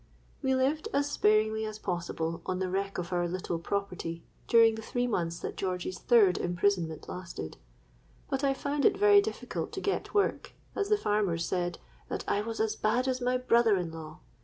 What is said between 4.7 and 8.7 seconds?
the three months that George's third imprisonment lasted; but I